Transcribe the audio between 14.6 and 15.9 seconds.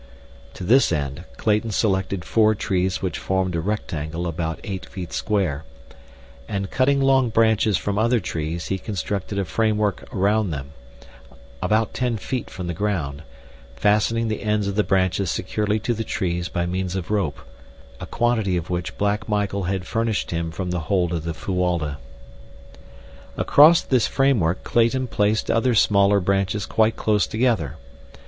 of the branches securely